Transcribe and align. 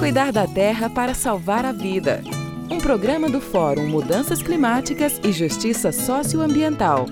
Cuidar 0.00 0.32
da 0.32 0.46
Terra 0.46 0.88
para 0.88 1.12
salvar 1.12 1.66
a 1.66 1.72
vida. 1.72 2.22
Um 2.70 2.78
programa 2.78 3.28
do 3.28 3.38
Fórum 3.38 3.86
Mudanças 3.86 4.42
Climáticas 4.42 5.20
e 5.22 5.30
Justiça 5.30 5.92
Socioambiental. 5.92 7.04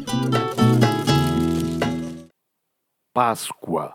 Páscoa. 3.12 3.94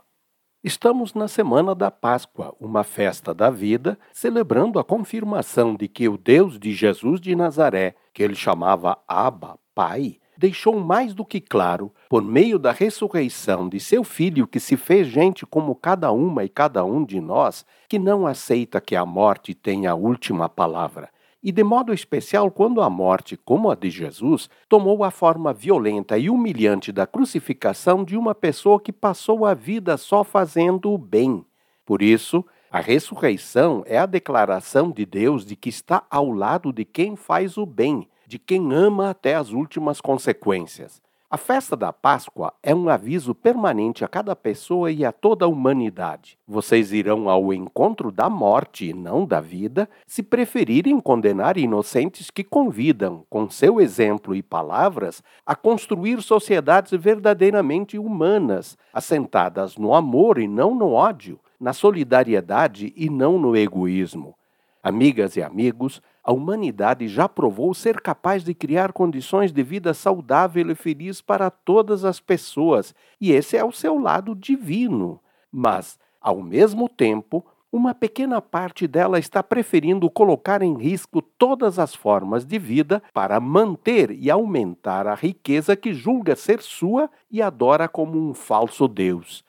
Estamos 0.64 1.16
na 1.16 1.28
semana 1.28 1.74
da 1.74 1.90
Páscoa, 1.90 2.56
uma 2.60 2.84
festa 2.84 3.34
da 3.34 3.50
vida, 3.50 3.98
celebrando 4.14 4.78
a 4.78 4.84
confirmação 4.84 5.76
de 5.76 5.88
que 5.88 6.08
o 6.08 6.16
Deus 6.16 6.60
de 6.60 6.72
Jesus 6.72 7.20
de 7.20 7.36
Nazaré, 7.36 7.96
que 8.14 8.22
ele 8.22 8.36
chamava 8.36 9.00
Abba, 9.08 9.58
Pai, 9.74 10.20
deixou 10.38 10.80
mais 10.80 11.14
do 11.14 11.24
que 11.24 11.40
claro, 11.40 11.92
por 12.10 12.24
meio 12.24 12.58
da 12.58 12.72
ressurreição 12.72 13.68
de 13.70 13.80
seu 13.80 14.04
Filho 14.04 14.48
que 14.48 14.60
se 14.60 14.76
fez 14.76 15.08
gente 15.08 15.46
como 15.46 15.76
cada 15.76 16.12
uma 16.12 16.44
e 16.44 16.50
cada 16.50 16.84
um 16.84 17.04
de 17.04 17.20
nós, 17.20 17.66
que 17.88 18.00
não 18.00 18.26
aceita 18.26 18.82
que 18.82 18.96
a 18.96 19.06
morte 19.06 19.54
tenha 19.54 19.92
a 19.92 19.96
última 19.96 20.50
palavra. 20.50 21.10
E 21.44 21.52
de 21.52 21.64
modo 21.64 21.94
especial 21.94 22.50
quando 22.50 22.82
a 22.82 22.90
morte, 22.90 23.36
como 23.36 23.70
a 23.70 23.76
de 23.76 23.90
Jesus, 23.90 24.50
tomou 24.70 25.04
a 25.04 25.12
forma 25.12 25.54
violenta 25.54 26.18
e 26.18 26.30
humilhante 26.30 26.92
da 26.92 27.06
crucificação 27.06 28.04
de 28.04 28.16
uma 28.16 28.34
pessoa 28.34 28.80
que 28.80 28.94
passou 28.94 29.46
a 29.46 29.54
vida 29.54 29.98
só 29.98 30.24
fazendo 30.24 30.92
o 30.92 30.98
bem. 30.98 31.46
Por 31.86 32.02
isso, 32.02 32.46
a 32.72 32.80
ressurreição 32.80 33.84
é 33.86 33.98
a 33.98 34.06
declaração 34.06 34.90
de 34.90 35.06
Deus 35.06 35.46
de 35.46 35.56
que 35.56 35.68
está 35.68 36.04
ao 36.10 36.32
lado 36.32 36.72
de 36.72 36.86
quem 36.86 37.18
faz 37.18 37.58
o 37.58 37.66
bem 37.66 38.08
de 38.28 38.40
quem 38.40 38.74
ama 38.74 39.10
até 39.10 39.36
as 39.36 39.52
últimas 39.52 40.00
consequências. 40.02 41.02
A 41.34 41.38
festa 41.38 41.76
da 41.76 41.92
Páscoa 41.92 42.54
é 42.62 42.76
um 42.76 42.88
aviso 42.88 43.34
permanente 43.34 44.06
a 44.06 44.08
cada 44.08 44.36
pessoa 44.36 44.92
e 44.92 45.04
a 45.04 45.12
toda 45.12 45.46
a 45.46 45.48
humanidade. 45.48 46.38
Vocês 46.48 46.94
irão 46.94 47.28
ao 47.28 47.52
encontro 47.52 48.12
da 48.12 48.30
morte 48.30 48.90
e 48.90 48.94
não 48.94 49.26
da 49.26 49.42
vida, 49.42 49.90
se 50.06 50.22
preferirem 50.22 51.00
condenar 51.00 51.58
inocentes 51.58 52.30
que 52.30 52.44
convidam, 52.44 53.26
com 53.32 53.50
seu 53.50 53.82
exemplo 53.82 54.36
e 54.36 54.44
palavras, 54.44 55.24
a 55.44 55.56
construir 55.56 56.22
sociedades 56.22 56.92
verdadeiramente 56.92 57.98
humanas, 57.98 58.78
assentadas 58.94 59.76
no 59.76 59.96
amor 59.96 60.38
e 60.38 60.48
não 60.48 60.76
no 60.76 60.92
ódio, 60.92 61.40
na 61.60 61.74
solidariedade 61.74 62.94
e 62.96 63.10
não 63.10 63.40
no 63.40 63.58
egoísmo. 63.58 64.36
Amigas 64.84 65.36
e 65.36 65.42
amigos, 65.42 66.00
a 66.24 66.32
humanidade 66.32 67.08
já 67.08 67.28
provou 67.28 67.74
ser 67.74 68.00
capaz 68.00 68.44
de 68.44 68.54
criar 68.54 68.94
condições 68.94 69.52
de 69.52 69.62
vida 69.62 69.94
saudável 69.94 70.72
e 70.72 70.76
feliz 70.76 71.22
para 71.22 71.52
todas 71.52 72.06
as 72.06 72.20
pessoas, 72.20 72.96
e 73.20 73.32
esse 73.32 73.58
é 73.58 73.66
o 73.66 73.72
seu 73.72 74.00
lado 74.00 74.34
divino. 74.34 75.20
Mas, 75.52 76.00
ao 76.22 76.42
mesmo 76.42 76.88
tempo, 76.88 77.46
uma 77.70 77.94
pequena 77.94 78.40
parte 78.40 78.88
dela 78.88 79.20
está 79.20 79.42
preferindo 79.42 80.10
colocar 80.10 80.62
em 80.62 80.78
risco 80.78 81.22
todas 81.22 81.80
as 81.80 81.94
formas 81.94 82.46
de 82.46 82.58
vida 82.58 83.02
para 83.12 83.40
manter 83.40 84.12
e 84.12 84.30
aumentar 84.30 85.08
a 85.08 85.16
riqueza 85.16 85.76
que 85.76 85.92
julga 85.92 86.36
ser 86.36 86.62
sua 86.62 87.10
e 87.32 87.42
adora 87.42 87.90
como 87.90 88.18
um 88.18 88.34
falso 88.34 88.88
Deus. 88.88 89.44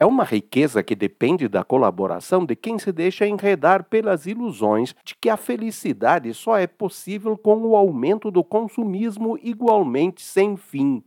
É 0.00 0.06
uma 0.06 0.22
riqueza 0.22 0.80
que 0.80 0.94
depende 0.94 1.48
da 1.48 1.64
colaboração 1.64 2.46
de 2.46 2.54
quem 2.54 2.78
se 2.78 2.92
deixa 2.92 3.26
enredar 3.26 3.82
pelas 3.82 4.26
ilusões 4.26 4.94
de 5.04 5.16
que 5.16 5.28
a 5.28 5.36
felicidade 5.36 6.32
só 6.34 6.56
é 6.56 6.68
possível 6.68 7.36
com 7.36 7.56
o 7.62 7.74
aumento 7.74 8.30
do 8.30 8.44
consumismo 8.44 9.36
igualmente 9.42 10.22
sem 10.22 10.56
fim. 10.56 11.02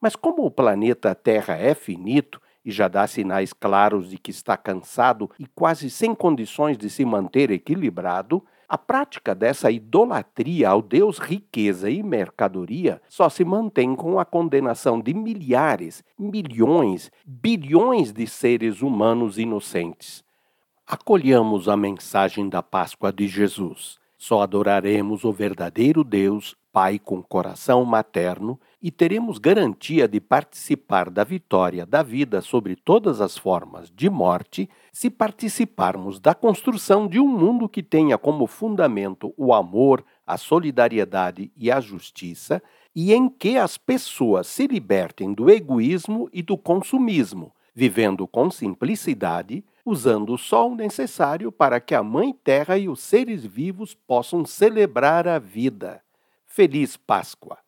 Mas 0.00 0.14
como 0.14 0.44
o 0.44 0.50
planeta 0.50 1.12
Terra 1.12 1.56
é 1.56 1.74
finito 1.74 2.40
e 2.64 2.70
já 2.70 2.86
dá 2.86 3.04
sinais 3.08 3.52
claros 3.52 4.10
de 4.10 4.16
que 4.16 4.30
está 4.30 4.56
cansado 4.56 5.28
e 5.36 5.46
quase 5.46 5.90
sem 5.90 6.14
condições 6.14 6.78
de 6.78 6.88
se 6.88 7.04
manter 7.04 7.50
equilibrado, 7.50 8.44
a 8.70 8.78
prática 8.78 9.34
dessa 9.34 9.68
idolatria 9.68 10.68
ao 10.68 10.80
Deus 10.80 11.18
riqueza 11.18 11.90
e 11.90 12.04
mercadoria 12.04 13.02
só 13.08 13.28
se 13.28 13.44
mantém 13.44 13.96
com 13.96 14.20
a 14.20 14.24
condenação 14.24 15.00
de 15.00 15.12
milhares, 15.12 16.04
milhões, 16.16 17.10
bilhões 17.26 18.12
de 18.12 18.28
seres 18.28 18.80
humanos 18.80 19.38
inocentes. 19.38 20.22
Acolhamos 20.86 21.68
a 21.68 21.76
mensagem 21.76 22.48
da 22.48 22.62
Páscoa 22.62 23.12
de 23.12 23.26
Jesus. 23.26 23.98
Só 24.16 24.40
adoraremos 24.40 25.24
o 25.24 25.32
verdadeiro 25.32 26.04
Deus, 26.04 26.56
Pai 26.72 27.00
com 27.00 27.20
coração 27.20 27.84
materno, 27.84 28.56
e 28.82 28.90
teremos 28.90 29.38
garantia 29.38 30.08
de 30.08 30.20
participar 30.20 31.10
da 31.10 31.22
vitória 31.22 31.84
da 31.84 32.02
vida 32.02 32.40
sobre 32.40 32.74
todas 32.74 33.20
as 33.20 33.36
formas 33.36 33.90
de 33.90 34.08
morte 34.08 34.68
se 34.92 35.10
participarmos 35.10 36.18
da 36.18 36.34
construção 36.34 37.06
de 37.06 37.20
um 37.20 37.28
mundo 37.28 37.68
que 37.68 37.82
tenha 37.82 38.16
como 38.16 38.46
fundamento 38.46 39.34
o 39.36 39.52
amor, 39.52 40.04
a 40.26 40.38
solidariedade 40.38 41.52
e 41.56 41.70
a 41.70 41.80
justiça, 41.80 42.62
e 42.94 43.12
em 43.12 43.28
que 43.28 43.56
as 43.56 43.76
pessoas 43.76 44.46
se 44.46 44.66
libertem 44.66 45.32
do 45.32 45.50
egoísmo 45.50 46.28
e 46.32 46.42
do 46.42 46.56
consumismo, 46.56 47.54
vivendo 47.74 48.26
com 48.26 48.50
simplicidade, 48.50 49.64
usando 49.84 50.36
só 50.38 50.68
o 50.68 50.74
necessário 50.74 51.52
para 51.52 51.80
que 51.80 51.94
a 51.94 52.02
Mãe 52.02 52.32
Terra 52.32 52.78
e 52.78 52.88
os 52.88 53.00
seres 53.00 53.44
vivos 53.44 53.94
possam 53.94 54.44
celebrar 54.44 55.28
a 55.28 55.38
vida. 55.38 56.02
Feliz 56.46 56.96
Páscoa! 56.96 57.58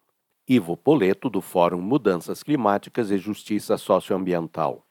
Ivo 0.49 0.77
Poleto, 0.77 1.31
do 1.31 1.41
Fórum 1.41 1.81
Mudanças 1.81 2.43
Climáticas 2.43 3.11
e 3.13 3.17
Justiça 3.17 3.79
Socioambiental. 3.79 4.85